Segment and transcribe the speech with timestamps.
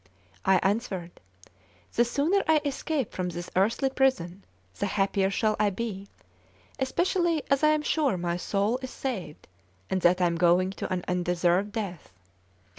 [0.45, 1.21] I answered:
[1.93, 4.43] "The sooner I escape from this earthly prison,
[4.79, 6.07] the happier shall I be;
[6.79, 9.47] especially as I am sure my soul is saved,
[9.91, 12.11] and that I am going to an undeserved death.